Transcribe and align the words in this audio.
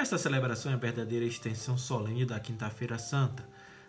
Esta 0.00 0.16
celebração 0.16 0.72
é 0.72 0.76
a 0.76 0.78
verdadeira 0.78 1.26
extensão 1.26 1.76
solene 1.76 2.24
da 2.24 2.40
Quinta-feira 2.40 2.98
Santa. 2.98 3.46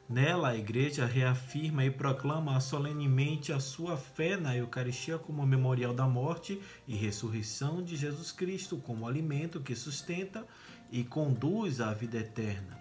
Nela, 0.09 0.49
a 0.49 0.57
Igreja 0.57 1.05
reafirma 1.05 1.85
e 1.85 1.89
proclama 1.89 2.59
solenemente 2.59 3.53
a 3.53 3.61
sua 3.61 3.95
fé 3.95 4.35
na 4.35 4.53
Eucaristia 4.53 5.17
como 5.17 5.47
memorial 5.47 5.93
da 5.93 6.05
morte 6.05 6.61
e 6.85 6.97
ressurreição 6.97 7.81
de 7.81 7.95
Jesus 7.95 8.29
Cristo, 8.29 8.75
como 8.75 9.07
alimento 9.07 9.61
que 9.61 9.73
sustenta 9.73 10.45
e 10.91 11.01
conduz 11.01 11.79
à 11.79 11.93
vida 11.93 12.17
eterna. 12.17 12.77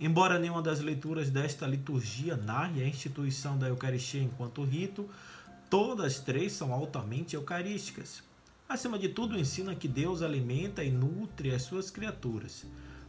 Embora 0.00 0.38
nenhuma 0.38 0.62
das 0.62 0.80
leituras 0.80 1.28
desta 1.28 1.66
liturgia 1.66 2.38
narre 2.38 2.82
a 2.82 2.88
instituição 2.88 3.58
da 3.58 3.68
Eucaristia 3.68 4.22
enquanto 4.22 4.64
rito, 4.64 5.10
todas 5.68 6.20
três 6.20 6.52
são 6.52 6.72
altamente 6.72 7.36
eucarísticas. 7.36 8.31
Acima 8.72 8.98
de 8.98 9.10
tudo, 9.10 9.38
ensina 9.38 9.74
que 9.74 9.86
Deus 9.86 10.22
alimenta 10.22 10.82
e 10.82 10.90
nutre 10.90 11.54
as 11.54 11.60
suas 11.60 11.90
criaturas. 11.90 12.64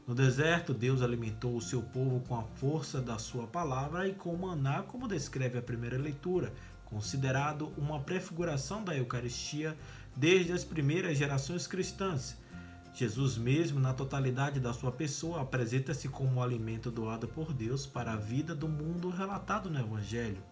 No 0.06 0.14
deserto, 0.14 0.74
Deus 0.74 1.02
alimentou 1.02 1.56
o 1.56 1.62
seu 1.62 1.82
povo 1.82 2.20
com 2.28 2.36
a 2.36 2.44
força 2.44 3.00
da 3.00 3.18
sua 3.18 3.48
palavra 3.48 4.06
e 4.06 4.14
com 4.14 4.36
maná, 4.36 4.84
como 4.84 5.08
descreve 5.08 5.58
a 5.58 5.62
primeira 5.62 5.98
leitura, 5.98 6.52
considerado 6.84 7.72
uma 7.78 8.02
prefiguração 8.02 8.84
da 8.84 8.94
Eucaristia 8.94 9.74
desde 10.14 10.52
as 10.52 10.66
primeiras 10.66 11.18
gerações 11.18 11.66
cristãs. 11.66 12.38
Jesus 12.94 13.38
mesmo, 13.38 13.80
na 13.80 13.94
totalidade 13.94 14.60
da 14.60 14.74
sua 14.74 14.92
pessoa, 14.92 15.44
apresenta-se 15.44 16.10
como 16.10 16.42
o 16.42 16.44
alimento 16.44 16.92
doado 16.92 17.26
por 17.26 17.54
Deus 17.54 17.86
para 17.86 18.12
a 18.12 18.18
vida 18.18 18.54
do 18.54 18.68
mundo 18.68 19.10
relatado 19.10 19.70
no 19.70 19.80
Evangelho. 19.80 20.44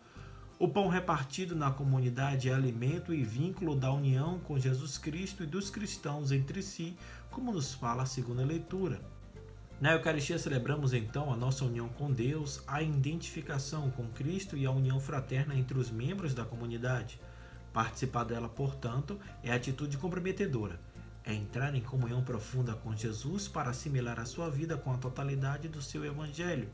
O 0.62 0.68
pão 0.68 0.88
repartido 0.90 1.56
na 1.56 1.72
comunidade 1.72 2.48
é 2.48 2.54
alimento 2.54 3.16
e 3.16 3.24
vínculo 3.24 3.76
da 3.76 3.92
união 3.92 4.38
com 4.42 4.60
Jesus 4.60 4.96
Cristo 4.96 5.42
e 5.42 5.48
dos 5.48 5.72
cristãos 5.72 6.32
entre 6.32 6.62
si, 6.62 6.96
como 7.32 7.52
nos 7.52 7.74
fala 7.74 8.04
a 8.04 8.06
segunda 8.06 8.46
leitura. 8.46 9.02
Na 9.80 9.94
Eucaristia 9.94 10.38
celebramos 10.38 10.94
então 10.94 11.34
a 11.34 11.36
nossa 11.36 11.66
união 11.66 11.90
com 11.90 12.12
Deus, 12.12 12.62
a 12.68 12.80
identificação 12.80 13.90
com 13.90 14.08
Cristo 14.10 14.56
e 14.56 14.64
a 14.68 14.72
união 14.72 15.00
fraterna 15.00 15.56
entre 15.56 15.80
os 15.80 15.90
membros 15.90 16.36
da 16.36 16.46
comunidade. 16.46 17.20
Participar 17.74 18.26
dela, 18.26 18.48
portanto, 18.48 19.20
é 19.42 19.52
atitude 19.52 19.98
comprometedora. 19.98 20.80
É 21.26 21.34
entrar 21.34 21.74
em 21.74 21.82
comunhão 21.82 22.24
profunda 22.24 22.76
com 22.76 22.96
Jesus 22.96 23.48
para 23.48 23.72
assimilar 23.72 24.20
a 24.20 24.26
sua 24.26 24.48
vida 24.48 24.78
com 24.78 24.94
a 24.94 24.98
totalidade 25.00 25.68
do 25.68 25.82
seu 25.82 26.06
Evangelho, 26.06 26.70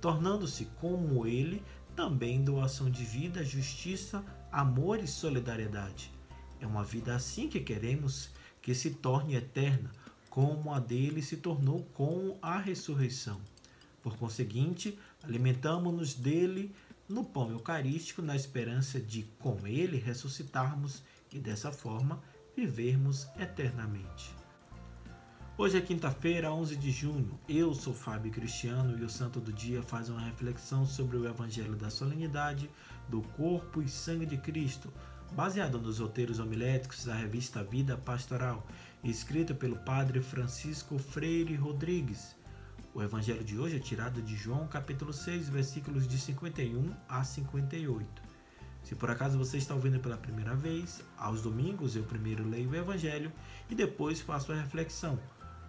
tornando-se 0.00 0.64
como 0.80 1.26
ele 1.26 1.62
também 1.96 2.44
doação 2.44 2.90
de 2.90 3.02
vida, 3.02 3.42
justiça, 3.42 4.22
amor 4.52 5.02
e 5.02 5.08
solidariedade. 5.08 6.12
É 6.60 6.66
uma 6.66 6.84
vida 6.84 7.16
assim 7.16 7.48
que 7.48 7.58
queremos 7.58 8.28
que 8.60 8.74
se 8.74 8.90
torne 8.90 9.34
eterna, 9.34 9.90
como 10.28 10.74
a 10.74 10.78
dele 10.78 11.22
se 11.22 11.38
tornou 11.38 11.84
com 11.94 12.36
a 12.42 12.58
ressurreição. 12.58 13.40
Por 14.02 14.16
conseguinte, 14.18 14.98
alimentamos-nos 15.24 16.14
dele 16.14 16.74
no 17.08 17.24
pão 17.24 17.50
eucarístico, 17.50 18.20
na 18.20 18.36
esperança 18.36 19.00
de, 19.00 19.22
com 19.38 19.66
ele, 19.66 19.96
ressuscitarmos 19.96 21.02
e, 21.32 21.38
dessa 21.38 21.72
forma, 21.72 22.22
vivermos 22.54 23.26
eternamente. 23.38 24.34
Hoje 25.58 25.78
é 25.78 25.80
quinta-feira, 25.80 26.52
11 26.52 26.76
de 26.76 26.90
junho. 26.90 27.40
Eu 27.48 27.72
sou 27.72 27.94
Fábio 27.94 28.30
Cristiano 28.30 28.98
e 28.98 29.02
o 29.02 29.08
Santo 29.08 29.40
do 29.40 29.50
Dia 29.50 29.82
faz 29.82 30.10
uma 30.10 30.20
reflexão 30.20 30.84
sobre 30.84 31.16
o 31.16 31.26
Evangelho 31.26 31.74
da 31.74 31.88
Solenidade 31.88 32.68
do 33.08 33.22
Corpo 33.22 33.80
e 33.80 33.88
Sangue 33.88 34.26
de 34.26 34.36
Cristo, 34.36 34.92
baseado 35.32 35.78
nos 35.78 35.98
roteiros 35.98 36.40
homiléticos 36.40 37.06
da 37.06 37.14
revista 37.14 37.64
Vida 37.64 37.96
Pastoral, 37.96 38.66
escrito 39.02 39.54
pelo 39.54 39.78
Padre 39.78 40.20
Francisco 40.20 40.98
Freire 40.98 41.54
Rodrigues. 41.54 42.36
O 42.92 43.02
Evangelho 43.02 43.42
de 43.42 43.58
hoje 43.58 43.76
é 43.76 43.80
tirado 43.80 44.20
de 44.20 44.36
João 44.36 44.68
capítulo 44.68 45.10
6, 45.10 45.48
versículos 45.48 46.06
de 46.06 46.18
51 46.18 46.92
a 47.08 47.24
58. 47.24 48.26
Se 48.82 48.94
por 48.94 49.10
acaso 49.10 49.38
você 49.38 49.56
está 49.56 49.74
ouvindo 49.74 49.98
pela 50.00 50.18
primeira 50.18 50.54
vez, 50.54 51.02
aos 51.16 51.40
domingos 51.40 51.96
eu 51.96 52.04
primeiro 52.04 52.46
leio 52.46 52.68
o 52.68 52.76
Evangelho 52.76 53.32
e 53.70 53.74
depois 53.74 54.20
faço 54.20 54.52
a 54.52 54.54
reflexão 54.54 55.18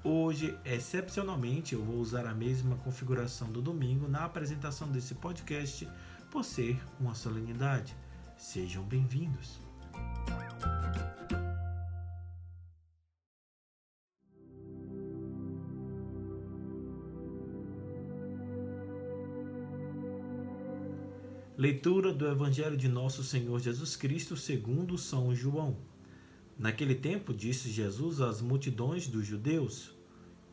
Hoje, 0.09 0.57
excepcionalmente, 0.63 1.75
eu 1.75 1.84
vou 1.84 1.97
usar 1.97 2.25
a 2.25 2.34
mesma 2.34 2.78
configuração 2.78 3.51
do 3.51 3.62
domingo 3.62 4.07
na 4.07 4.23
apresentação 4.23 4.90
desse 4.90 5.13
podcast, 5.16 5.85
por 6.31 6.45
ser 6.45 6.81
uma 6.97 7.13
solenidade. 7.13 7.94
Sejam 8.38 8.85
bem-vindos. 8.85 9.59
Leitura 21.57 22.13
do 22.13 22.25
Evangelho 22.29 22.78
de 22.78 22.88
Nosso 22.88 23.25
Senhor 23.25 23.59
Jesus 23.59 23.97
Cristo 23.97 24.38
segundo 24.38 24.97
São 24.97 25.35
João. 25.35 25.75
Naquele 26.57 26.96
tempo 26.96 27.34
disse 27.34 27.69
Jesus 27.69 28.22
às 28.22 28.41
multidões 28.41 29.06
dos 29.06 29.28
judeus: 29.28 29.97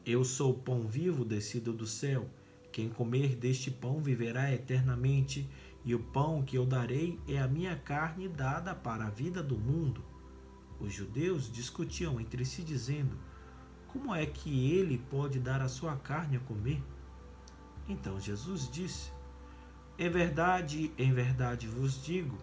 eu 0.06 0.22
sou 0.24 0.52
o 0.52 0.58
pão 0.58 0.86
vivo 0.86 1.24
descido 1.24 1.72
do 1.72 1.86
céu. 1.86 2.28
Quem 2.70 2.88
comer 2.88 3.36
deste 3.36 3.70
pão 3.70 4.02
viverá 4.02 4.52
eternamente, 4.52 5.48
e 5.84 5.94
o 5.94 6.00
pão 6.00 6.42
que 6.42 6.56
eu 6.56 6.66
darei 6.66 7.18
é 7.28 7.38
a 7.38 7.48
minha 7.48 7.76
carne 7.76 8.28
dada 8.28 8.74
para 8.74 9.06
a 9.06 9.10
vida 9.10 9.42
do 9.42 9.56
mundo. 9.56 10.04
Os 10.80 10.92
judeus 10.92 11.50
discutiam 11.50 12.20
entre 12.20 12.44
si, 12.44 12.62
dizendo: 12.62 13.16
Como 13.88 14.14
é 14.14 14.26
que 14.26 14.72
ele 14.72 14.98
pode 15.10 15.38
dar 15.38 15.62
a 15.62 15.68
sua 15.68 15.96
carne 15.96 16.36
a 16.36 16.40
comer? 16.40 16.82
Então 17.88 18.18
Jesus 18.18 18.68
disse: 18.70 19.10
Em 19.98 20.10
verdade, 20.10 20.92
em 20.98 21.12
verdade 21.12 21.66
vos 21.66 22.02
digo: 22.02 22.36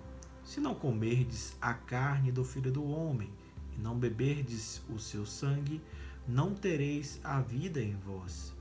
se 0.44 0.60
não 0.60 0.74
comerdes 0.74 1.56
a 1.62 1.74
carne 1.74 2.32
do 2.32 2.44
filho 2.44 2.72
do 2.72 2.84
homem 2.84 3.30
e 3.76 3.80
não 3.80 3.98
beberdes 3.98 4.82
o 4.90 4.98
seu 4.98 5.26
sangue, 5.26 5.82
não 6.28 6.54
tereis 6.54 7.20
a 7.24 7.42
vida 7.42 7.82
em 7.82 7.96
vós. 7.96 8.56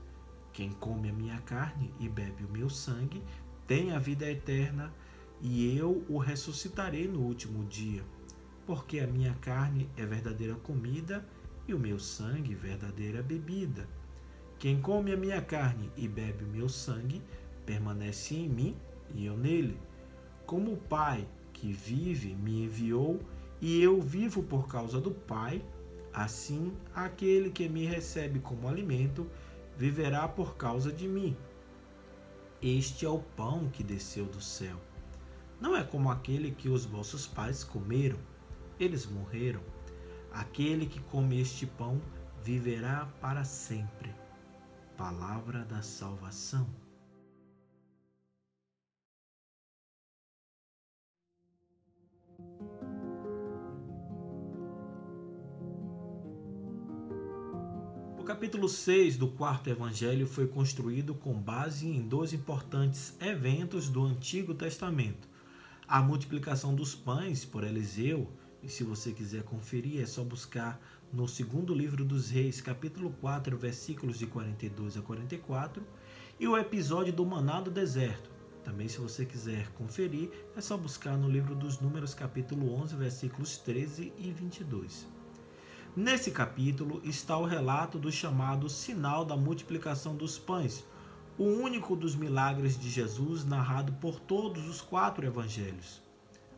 Quem 0.53 0.71
come 0.71 1.09
a 1.09 1.13
minha 1.13 1.39
carne 1.41 1.93
e 1.99 2.09
bebe 2.09 2.43
o 2.43 2.51
meu 2.51 2.69
sangue 2.69 3.23
tem 3.65 3.91
a 3.91 3.99
vida 3.99 4.29
eterna, 4.29 4.93
e 5.39 5.77
eu 5.77 6.03
o 6.09 6.17
ressuscitarei 6.17 7.07
no 7.07 7.21
último 7.21 7.63
dia. 7.65 8.03
Porque 8.65 8.99
a 8.99 9.07
minha 9.07 9.33
carne 9.35 9.89
é 9.97 10.05
verdadeira 10.05 10.55
comida 10.55 11.25
e 11.67 11.73
o 11.73 11.79
meu 11.79 11.97
sangue 11.97 12.53
verdadeira 12.53 13.23
bebida. 13.23 13.87
Quem 14.59 14.79
come 14.81 15.11
a 15.11 15.17
minha 15.17 15.41
carne 15.41 15.89
e 15.97 16.07
bebe 16.07 16.43
o 16.43 16.47
meu 16.47 16.69
sangue 16.69 17.21
permanece 17.65 18.35
em 18.35 18.49
mim 18.49 18.77
e 19.15 19.25
eu 19.25 19.35
nele. 19.35 19.79
Como 20.45 20.73
o 20.73 20.77
Pai 20.77 21.27
que 21.53 21.71
vive 21.71 22.35
me 22.35 22.65
enviou 22.65 23.19
e 23.59 23.81
eu 23.81 24.01
vivo 24.01 24.43
por 24.43 24.67
causa 24.67 24.99
do 24.99 25.11
Pai, 25.11 25.63
Assim, 26.13 26.73
aquele 26.93 27.49
que 27.49 27.69
me 27.69 27.85
recebe 27.85 28.39
como 28.39 28.67
alimento 28.67 29.29
viverá 29.77 30.27
por 30.27 30.55
causa 30.55 30.91
de 30.91 31.07
mim. 31.07 31.35
Este 32.61 33.05
é 33.05 33.09
o 33.09 33.19
pão 33.19 33.69
que 33.69 33.83
desceu 33.83 34.25
do 34.25 34.41
céu. 34.41 34.77
Não 35.59 35.75
é 35.75 35.83
como 35.83 36.11
aquele 36.11 36.51
que 36.51 36.69
os 36.69 36.85
vossos 36.85 37.25
pais 37.25 37.63
comeram, 37.63 38.17
eles 38.79 39.05
morreram. 39.05 39.61
Aquele 40.31 40.85
que 40.85 40.99
come 40.99 41.39
este 41.39 41.65
pão 41.65 42.01
viverá 42.43 43.07
para 43.21 43.43
sempre. 43.43 44.13
Palavra 44.97 45.63
da 45.65 45.81
salvação. 45.81 46.67
Capítulo 58.23 58.69
6 58.69 59.17
do 59.17 59.27
quarto 59.27 59.69
evangelho 59.69 60.27
foi 60.27 60.47
construído 60.47 61.13
com 61.13 61.33
base 61.33 61.87
em 61.87 62.01
dois 62.01 62.33
importantes 62.33 63.15
eventos 63.19 63.89
do 63.89 64.03
Antigo 64.03 64.53
Testamento: 64.53 65.27
a 65.87 66.01
multiplicação 66.01 66.75
dos 66.75 66.93
pães 66.93 67.43
por 67.43 67.63
Eliseu, 67.63 68.29
e 68.61 68.69
se 68.69 68.83
você 68.83 69.11
quiser 69.11 69.43
conferir, 69.43 70.01
é 70.01 70.05
só 70.05 70.23
buscar 70.23 70.79
no 71.11 71.27
segundo 71.27 71.73
livro 71.73 72.05
dos 72.05 72.29
Reis, 72.29 72.61
capítulo 72.61 73.11
4, 73.21 73.57
versículos 73.57 74.19
de 74.19 74.27
42 74.27 74.97
a 74.97 75.01
44, 75.01 75.83
e 76.39 76.47
o 76.47 76.57
episódio 76.57 77.13
do 77.13 77.25
maná 77.25 77.59
do 77.59 77.71
deserto. 77.71 78.29
Também, 78.63 78.87
se 78.87 78.99
você 78.99 79.25
quiser 79.25 79.69
conferir, 79.69 80.29
é 80.55 80.61
só 80.61 80.77
buscar 80.77 81.17
no 81.17 81.29
livro 81.29 81.55
dos 81.55 81.79
Números, 81.79 82.13
capítulo 82.13 82.73
11, 82.75 82.95
versículos 82.95 83.57
13 83.57 84.13
e 84.17 84.31
22. 84.31 85.20
Nesse 85.93 86.31
capítulo 86.31 87.01
está 87.03 87.37
o 87.37 87.43
relato 87.43 87.99
do 87.99 88.09
chamado 88.09 88.69
sinal 88.69 89.25
da 89.25 89.35
multiplicação 89.35 90.15
dos 90.15 90.39
pães, 90.39 90.85
o 91.37 91.43
único 91.43 91.97
dos 91.97 92.15
milagres 92.15 92.79
de 92.79 92.89
Jesus 92.89 93.43
narrado 93.43 93.91
por 93.93 94.17
todos 94.17 94.69
os 94.69 94.79
quatro 94.79 95.25
evangelhos. 95.25 96.01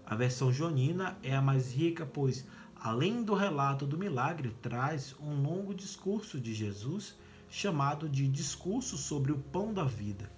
A 0.05 0.13
versão 0.13 0.53
jonina 0.53 1.17
é 1.23 1.35
a 1.35 1.41
mais 1.41 1.73
rica, 1.73 2.05
pois, 2.05 2.45
além 2.75 3.23
do 3.23 3.33
relato 3.33 3.87
do 3.87 3.97
milagre, 3.97 4.55
traz 4.61 5.15
um 5.19 5.41
longo 5.41 5.73
discurso 5.73 6.39
de 6.39 6.53
Jesus, 6.53 7.17
chamado 7.49 8.07
de 8.07 8.27
Discurso 8.27 8.99
sobre 8.99 9.31
o 9.31 9.39
Pão 9.39 9.73
da 9.73 9.83
Vida, 9.83 10.31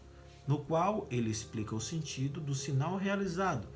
no 0.47 0.59
qual 0.59 1.05
ele 1.11 1.29
explica 1.29 1.75
o 1.75 1.81
sentido 1.81 2.39
do 2.39 2.55
sinal 2.55 2.95
realizado. 2.95 3.67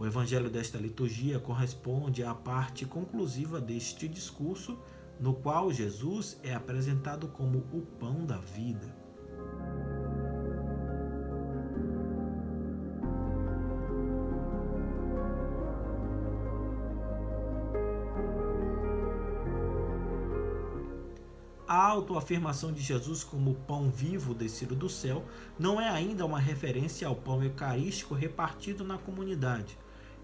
O 0.00 0.06
evangelho 0.06 0.48
desta 0.48 0.78
liturgia 0.78 1.38
corresponde 1.38 2.24
à 2.24 2.34
parte 2.34 2.86
conclusiva 2.86 3.60
deste 3.60 4.08
discurso, 4.08 4.78
no 5.20 5.34
qual 5.34 5.70
Jesus 5.70 6.40
é 6.42 6.54
apresentado 6.54 7.28
como 7.28 7.58
o 7.70 7.82
pão 7.82 8.24
da 8.24 8.38
vida. 8.38 8.96
A 21.68 21.86
autoafirmação 21.88 22.72
de 22.72 22.80
Jesus 22.80 23.22
como 23.22 23.54
pão 23.68 23.90
vivo 23.90 24.32
descido 24.32 24.74
do 24.74 24.88
céu 24.88 25.22
não 25.58 25.78
é 25.78 25.90
ainda 25.90 26.24
uma 26.24 26.40
referência 26.40 27.06
ao 27.06 27.14
pão 27.14 27.44
eucarístico 27.44 28.14
repartido 28.14 28.82
na 28.82 28.96
comunidade. 28.96 29.76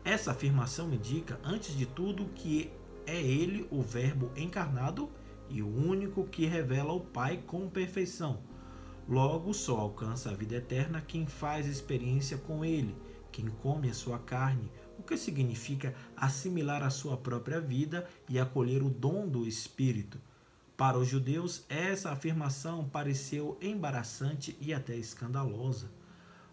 Essa 0.06 0.30
afirmação 0.30 0.94
indica, 0.94 1.36
antes 1.42 1.76
de 1.76 1.84
tudo, 1.84 2.26
que 2.26 2.70
é 3.04 3.20
ele 3.20 3.66
o 3.72 3.82
Verbo 3.82 4.30
encarnado 4.36 5.10
e 5.50 5.60
o 5.60 5.66
único 5.66 6.22
que 6.28 6.46
revela 6.46 6.92
o 6.92 7.00
Pai 7.00 7.42
com 7.44 7.68
perfeição. 7.68 8.38
Logo, 9.08 9.52
só 9.52 9.76
alcança 9.76 10.30
a 10.30 10.32
vida 10.32 10.54
eterna 10.54 11.00
quem 11.00 11.26
faz 11.26 11.66
experiência 11.66 12.38
com 12.38 12.64
ele, 12.64 12.96
quem 13.32 13.48
come 13.48 13.90
a 13.90 13.94
sua 13.94 14.20
carne, 14.20 14.70
o 14.96 15.02
que 15.02 15.16
significa 15.16 15.92
assimilar 16.16 16.84
a 16.84 16.90
sua 16.90 17.16
própria 17.16 17.60
vida 17.60 18.08
e 18.28 18.38
acolher 18.38 18.84
o 18.84 18.88
dom 18.88 19.26
do 19.26 19.44
Espírito. 19.44 20.20
Para 20.76 20.96
os 20.96 21.08
judeus, 21.08 21.64
essa 21.68 22.12
afirmação 22.12 22.88
pareceu 22.88 23.58
embaraçante 23.60 24.56
e 24.60 24.72
até 24.72 24.94
escandalosa. 24.94 25.90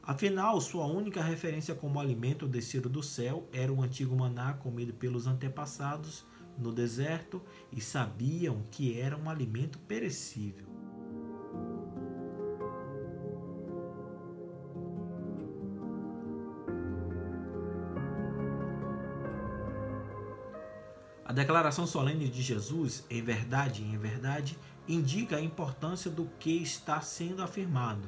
Afinal, 0.05 0.59
sua 0.59 0.85
única 0.85 1.23
referência 1.23 1.73
como 1.73 1.97
alimento 1.97 2.45
descido 2.45 2.89
do 2.89 3.01
céu 3.01 3.47
era 3.53 3.71
o 3.71 3.81
antigo 3.81 4.13
maná 4.13 4.51
comido 4.51 4.93
pelos 4.93 5.27
antepassados 5.27 6.25
no 6.57 6.73
deserto 6.73 7.41
e 7.71 7.79
sabiam 7.79 8.65
que 8.69 8.99
era 8.99 9.15
um 9.15 9.29
alimento 9.29 9.79
perecível. 9.79 10.67
A 21.23 21.31
declaração 21.31 21.87
solene 21.87 22.27
de 22.27 22.41
Jesus, 22.41 23.05
em 23.09 23.21
verdade, 23.21 23.81
em 23.81 23.97
verdade, 23.97 24.59
indica 24.85 25.37
a 25.37 25.41
importância 25.41 26.11
do 26.11 26.25
que 26.37 26.61
está 26.61 26.99
sendo 26.99 27.41
afirmado. 27.41 28.07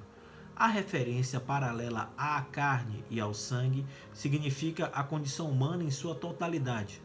A 0.57 0.68
referência 0.68 1.38
paralela 1.38 2.13
à 2.18 2.42
carne 2.42 3.04
e 3.10 3.19
ao 3.19 3.34
sangue 3.34 3.86
significa 4.13 4.86
a 4.86 5.04
condição 5.04 5.50
humana 5.52 5.84
em 5.84 5.92
sua 5.92 6.16
totalidade. 6.16 7.02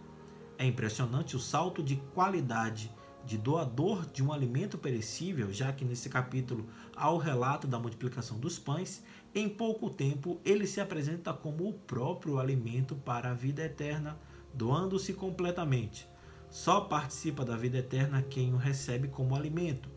É 0.57 0.65
impressionante 0.65 1.35
o 1.35 1.41
salto 1.41 1.83
de 1.83 1.97
qualidade 2.15 2.95
de 3.25 3.37
doador 3.37 4.07
de 4.07 4.23
um 4.23 4.33
alimento 4.33 4.79
perecível, 4.79 5.53
já 5.53 5.73
que 5.73 5.85
nesse 5.85 6.09
capítulo 6.09 6.69
há 6.95 7.11
o 7.11 7.19
relato 7.19 7.67
da 7.67 7.77
multiplicação 7.77 8.39
dos 8.39 8.57
pães, 8.57 9.03
em 9.35 9.49
pouco 9.49 9.91
tempo 9.91 10.41
ele 10.45 10.65
se 10.65 10.81
apresenta 10.81 11.33
como 11.33 11.69
o 11.69 11.73
próprio 11.73 12.39
alimento 12.39 12.95
para 12.95 13.33
a 13.33 13.35
vida 13.35 13.65
eterna, 13.65 14.17
doando-se 14.55 15.13
completamente. 15.13 16.09
Só 16.49 16.83
participa 16.83 17.45
da 17.45 17.57
vida 17.57 17.79
eterna 17.79 18.23
quem 18.23 18.55
o 18.55 18.57
recebe 18.57 19.09
como 19.09 19.35
alimento. 19.35 19.91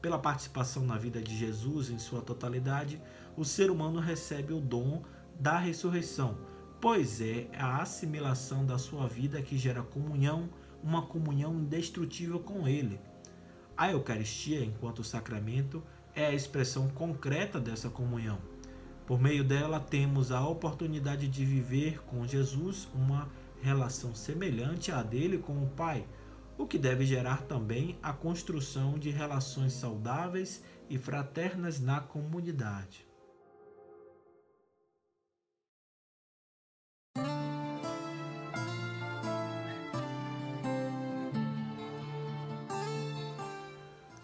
Pela 0.00 0.18
participação 0.18 0.84
na 0.84 0.96
vida 0.96 1.20
de 1.20 1.36
Jesus 1.36 1.90
em 1.90 1.98
sua 1.98 2.22
totalidade, 2.22 3.00
o 3.36 3.44
ser 3.44 3.70
humano 3.70 3.98
recebe 3.98 4.52
o 4.52 4.60
dom 4.60 5.02
da 5.38 5.58
ressurreição, 5.58 6.38
pois 6.80 7.20
é 7.20 7.48
a 7.58 7.82
assimilação 7.82 8.64
da 8.64 8.78
sua 8.78 9.08
vida 9.08 9.42
que 9.42 9.58
gera 9.58 9.82
comunhão, 9.82 10.48
uma 10.82 11.02
comunhão 11.02 11.54
indestrutível 11.54 12.38
com 12.38 12.68
Ele. 12.68 13.00
A 13.76 13.90
Eucaristia, 13.90 14.64
enquanto 14.64 15.02
sacramento, 15.04 15.82
é 16.14 16.26
a 16.26 16.34
expressão 16.34 16.88
concreta 16.88 17.60
dessa 17.60 17.88
comunhão. 17.88 18.38
Por 19.06 19.20
meio 19.20 19.42
dela, 19.42 19.80
temos 19.80 20.30
a 20.30 20.46
oportunidade 20.46 21.28
de 21.28 21.44
viver 21.44 22.02
com 22.02 22.26
Jesus 22.26 22.88
uma 22.94 23.28
relação 23.60 24.14
semelhante 24.14 24.92
à 24.92 25.02
dele 25.02 25.38
com 25.38 25.62
o 25.62 25.68
Pai, 25.68 26.06
o 26.58 26.66
que 26.66 26.76
deve 26.76 27.06
gerar 27.06 27.42
também 27.42 27.96
a 28.02 28.12
construção 28.12 28.98
de 28.98 29.10
relações 29.10 29.72
saudáveis 29.72 30.62
e 30.90 30.98
fraternas 30.98 31.80
na 31.80 32.00
comunidade. 32.00 33.06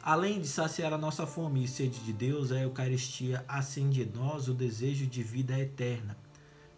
Além 0.03 0.39
de 0.39 0.47
saciar 0.47 0.93
a 0.93 0.99
nossa 0.99 1.27
fome 1.27 1.65
e 1.65 1.69
sede 1.69 2.01
de 2.01 2.13
Deus, 2.13 2.53
a 2.53 2.61
Eucaristia 2.61 3.43
acende 3.49 4.03
em 4.03 4.13
nós 4.13 4.49
o 4.49 4.55
desejo 4.55 5.07
de 5.07 5.23
vida 5.23 5.59
eterna 5.59 6.15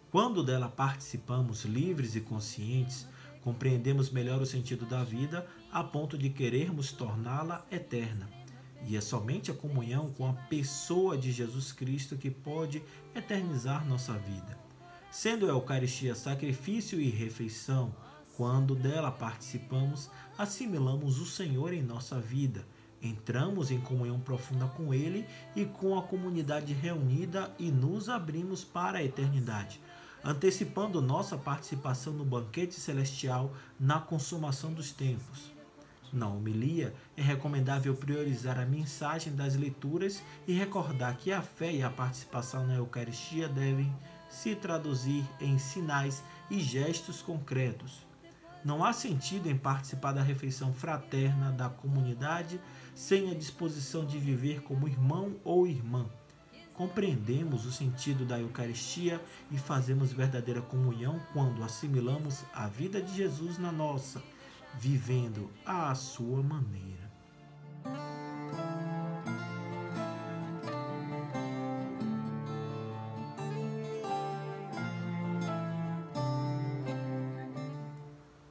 quando 0.09 0.43
dela 0.43 0.69
participamos 0.69 1.65
livres 1.65 2.15
e 2.15 2.21
conscientes, 2.21 3.07
compreendemos 3.43 4.09
melhor 4.09 4.41
o 4.41 4.45
sentido 4.45 4.85
da 4.85 5.03
vida 5.03 5.47
a 5.71 5.83
ponto 5.83 6.17
de 6.17 6.29
querermos 6.29 6.91
torná-la 6.91 7.65
eterna. 7.71 8.29
E 8.85 8.95
é 8.95 9.01
somente 9.01 9.51
a 9.51 9.53
comunhão 9.53 10.11
com 10.11 10.27
a 10.27 10.33
pessoa 10.33 11.17
de 11.17 11.31
Jesus 11.31 11.71
Cristo 11.71 12.15
que 12.15 12.29
pode 12.29 12.81
eternizar 13.15 13.85
nossa 13.87 14.13
vida. 14.13 14.57
Sendo 15.11 15.45
a 15.45 15.49
Eucaristia 15.49 16.13
sacrifício 16.15 16.99
e 16.99 17.09
refeição, 17.09 17.93
quando 18.35 18.75
dela 18.75 19.11
participamos, 19.11 20.11
assimilamos 20.37 21.19
o 21.19 21.25
Senhor 21.25 21.73
em 21.73 21.81
nossa 21.81 22.19
vida, 22.19 22.65
entramos 23.01 23.71
em 23.71 23.79
comunhão 23.79 24.19
profunda 24.19 24.67
com 24.67 24.93
Ele 24.93 25.25
e 25.55 25.65
com 25.65 25.97
a 25.97 26.03
comunidade 26.03 26.73
reunida 26.73 27.53
e 27.57 27.71
nos 27.71 28.09
abrimos 28.09 28.63
para 28.63 28.99
a 28.99 29.03
eternidade 29.03 29.79
antecipando 30.27 31.01
nossa 31.01 31.37
participação 31.37 32.11
no 32.11 32.25
banquete 32.25 32.73
celestial 32.73 33.53
na 33.79 33.97
consumação 33.97 34.73
dos 34.73 34.91
tempos. 34.91 35.53
Na 36.11 36.27
homilia, 36.27 36.93
é 37.15 37.21
recomendável 37.21 37.95
priorizar 37.95 38.59
a 38.59 38.65
mensagem 38.65 39.33
das 39.33 39.55
leituras 39.55 40.21
e 40.45 40.51
recordar 40.51 41.15
que 41.15 41.31
a 41.31 41.41
fé 41.41 41.71
e 41.71 41.81
a 41.81 41.89
participação 41.89 42.67
na 42.67 42.75
Eucaristia 42.75 43.47
devem 43.47 43.89
se 44.29 44.53
traduzir 44.53 45.23
em 45.39 45.57
sinais 45.57 46.21
e 46.51 46.59
gestos 46.59 47.21
concretos. 47.21 48.05
Não 48.65 48.83
há 48.83 48.91
sentido 48.91 49.49
em 49.49 49.57
participar 49.57 50.11
da 50.11 50.21
refeição 50.21 50.73
fraterna 50.73 51.53
da 51.53 51.69
comunidade 51.69 52.59
sem 52.93 53.31
a 53.31 53.33
disposição 53.33 54.05
de 54.05 54.19
viver 54.19 54.61
como 54.61 54.89
irmão 54.89 55.37
ou 55.45 55.65
irmã 55.65 56.05
compreendemos 56.77 57.65
o 57.65 57.71
sentido 57.71 58.23
da 58.23 58.39
Eucaristia 58.39 59.19
e 59.51 59.57
fazemos 59.57 60.13
verdadeira 60.13 60.61
comunhão 60.61 61.19
quando 61.33 61.63
assimilamos 61.63 62.43
a 62.53 62.67
vida 62.67 63.01
de 63.01 63.15
Jesus 63.15 63.57
na 63.57 63.71
nossa, 63.71 64.21
vivendo 64.75 65.49
à 65.65 65.93
sua 65.95 66.43
maneira. 66.43 67.11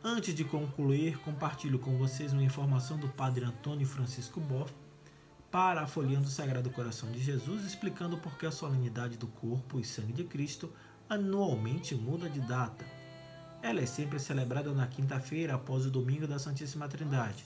Antes 0.02 0.34
de 0.34 0.44
concluir, 0.44 1.18
compartilho 1.18 1.78
com 1.78 1.96
vocês 1.96 2.32
uma 2.32 2.42
informação 2.42 2.96
do 2.98 3.08
Padre 3.08 3.44
Antônio 3.44 3.86
Francisco 3.86 4.40
Boff, 4.40 4.72
para 5.56 5.80
a 5.80 5.86
folhinha 5.86 6.20
do 6.20 6.28
Sagrado 6.28 6.68
Coração 6.68 7.10
de 7.10 7.18
Jesus, 7.18 7.64
explicando 7.64 8.18
por 8.18 8.36
que 8.36 8.44
a 8.44 8.50
solenidade 8.50 9.16
do 9.16 9.26
corpo 9.26 9.80
e 9.80 9.84
sangue 9.84 10.12
de 10.12 10.22
Cristo 10.22 10.70
anualmente 11.08 11.94
muda 11.94 12.28
de 12.28 12.40
data. 12.40 12.84
Ela 13.62 13.80
é 13.80 13.86
sempre 13.86 14.18
celebrada 14.18 14.70
na 14.74 14.86
quinta-feira 14.86 15.54
após 15.54 15.86
o 15.86 15.90
domingo 15.90 16.26
da 16.26 16.38
Santíssima 16.38 16.86
Trindade. 16.88 17.42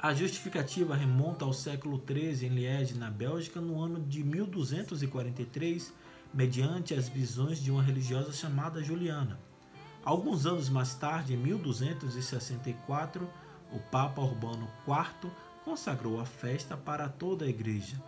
A 0.00 0.14
justificativa 0.14 0.94
remonta 0.94 1.44
ao 1.44 1.52
século 1.52 2.00
XIII 2.06 2.46
em 2.46 2.54
Liege, 2.54 2.94
na 2.94 3.10
Bélgica, 3.10 3.60
no 3.60 3.82
ano 3.82 3.98
de 3.98 4.22
1243, 4.22 5.92
mediante 6.32 6.94
as 6.94 7.08
visões 7.08 7.60
de 7.60 7.72
uma 7.72 7.82
religiosa 7.82 8.32
chamada 8.32 8.80
Juliana. 8.80 9.40
Alguns 10.04 10.46
anos 10.46 10.68
mais 10.68 10.94
tarde, 10.94 11.34
em 11.34 11.36
1264, 11.36 13.28
o 13.72 13.80
Papa 13.90 14.22
Urbano 14.22 14.68
IV 14.86 15.32
consagrou 15.68 16.18
a 16.18 16.24
festa 16.24 16.78
para 16.78 17.10
toda 17.10 17.44
a 17.44 17.48
igreja. 17.48 18.02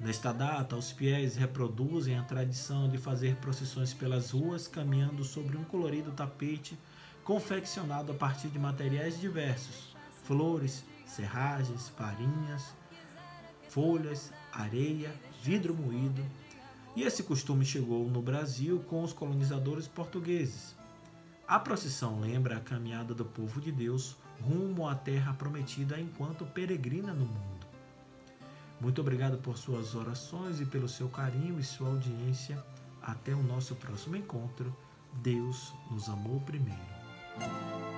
Nesta 0.00 0.32
data, 0.32 0.76
os 0.76 0.90
fiéis 0.90 1.36
reproduzem 1.36 2.16
a 2.18 2.22
tradição 2.22 2.88
de 2.88 2.96
fazer 2.96 3.36
procissões 3.36 3.92
pelas 3.92 4.30
ruas 4.30 4.66
caminhando 4.66 5.22
sobre 5.22 5.58
um 5.58 5.64
colorido 5.64 6.10
tapete 6.12 6.78
confeccionado 7.22 8.12
a 8.12 8.14
partir 8.14 8.48
de 8.48 8.58
materiais 8.58 9.20
diversos: 9.20 9.94
flores, 10.24 10.84
serragens, 11.04 11.90
farinhas, 11.90 12.72
folhas, 13.68 14.32
areia, 14.50 15.12
vidro 15.42 15.74
moído. 15.74 16.24
E 16.96 17.02
esse 17.02 17.22
costume 17.24 17.66
chegou 17.66 18.08
no 18.08 18.22
Brasil 18.22 18.82
com 18.88 19.02
os 19.02 19.12
colonizadores 19.12 19.86
portugueses. 19.86 20.74
A 21.46 21.58
procissão 21.58 22.20
lembra 22.20 22.56
a 22.56 22.60
caminhada 22.60 23.12
do 23.12 23.24
povo 23.26 23.60
de 23.60 23.70
Deus 23.70 24.16
rumo 24.40 24.88
à 24.88 24.94
terra 24.94 25.32
prometida 25.34 26.00
enquanto 26.00 26.44
peregrina 26.46 27.12
no 27.12 27.26
mundo. 27.26 27.66
Muito 28.80 29.00
obrigado 29.00 29.38
por 29.38 29.56
suas 29.56 29.94
orações 29.94 30.60
e 30.60 30.66
pelo 30.66 30.88
seu 30.88 31.08
carinho 31.08 31.58
e 31.58 31.64
sua 31.64 31.88
audiência. 31.88 32.62
Até 33.00 33.34
o 33.34 33.42
nosso 33.42 33.74
próximo 33.76 34.16
encontro. 34.16 34.74
Deus 35.22 35.72
nos 35.90 36.08
amou 36.08 36.40
primeiro. 36.40 37.95